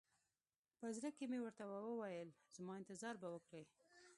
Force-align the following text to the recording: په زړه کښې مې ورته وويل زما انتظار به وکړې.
په 0.79 0.87
زړه 0.95 1.09
کښې 1.15 1.25
مې 1.31 1.39
ورته 1.41 1.63
وويل 1.69 2.29
زما 2.55 2.73
انتظار 2.79 3.15
به 3.21 3.27
وکړې. 3.35 3.63